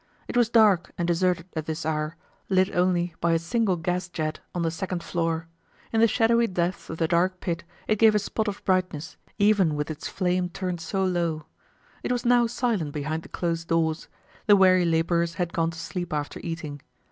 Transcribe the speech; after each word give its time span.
It 0.27 0.35
was 0.35 0.49
dark 0.49 0.91
and 0.97 1.07
deserted 1.07 1.45
at 1.55 1.67
this 1.67 1.85
hour, 1.85 2.15
lit 2.49 2.75
only 2.75 3.13
by 3.21 3.33
a 3.33 3.37
single 3.37 3.75
gas 3.77 4.09
jet 4.09 4.39
on 4.55 4.63
the 4.63 4.71
second 4.71 5.03
floor. 5.03 5.45
In 5.93 5.99
the 5.99 6.07
shadowy 6.07 6.47
depths 6.47 6.89
of 6.89 6.97
the 6.97 7.07
dark 7.07 7.39
pit, 7.39 7.63
it 7.87 7.99
gave 7.99 8.15
a 8.15 8.17
spot 8.17 8.47
of 8.47 8.65
brightness, 8.65 9.15
even 9.37 9.75
with 9.75 9.91
its 9.91 10.07
flame 10.07 10.49
turned 10.49 10.81
so 10.81 11.05
low. 11.05 11.45
It 12.01 12.11
was 12.11 12.25
now 12.25 12.47
silent 12.47 12.93
behind 12.93 13.21
the 13.21 13.29
closed 13.29 13.67
doors; 13.67 14.07
the 14.47 14.55
weary 14.55 14.85
laborers 14.85 15.35
had 15.35 15.53
gone 15.53 15.69
to 15.69 15.77
sleep 15.77 16.13
after 16.13 16.39
eating. 16.43 16.81